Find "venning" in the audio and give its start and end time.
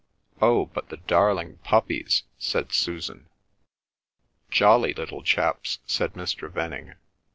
6.51-6.95